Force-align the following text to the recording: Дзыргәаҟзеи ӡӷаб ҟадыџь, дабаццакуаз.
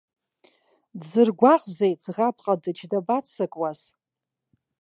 Дзыргәаҟзеи 0.99 1.93
ӡӷаб 2.01 2.35
ҟадыџь, 2.43 2.81
дабаццакуаз. 2.91 3.79